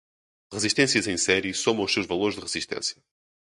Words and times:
Resistências 0.51 1.05
em 1.07 1.15
série 1.15 1.53
somam 1.53 1.83
os 1.85 1.93
seus 1.93 2.07
valores 2.07 2.33
de 2.35 2.41
resistência. 2.41 2.99